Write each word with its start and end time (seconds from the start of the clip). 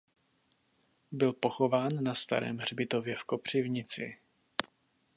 Byl 1.11 1.33
pochován 1.33 2.03
na 2.03 2.13
starém 2.13 2.57
hřbitově 2.57 3.15
v 3.15 3.23
Kopřivnici. 3.23 4.17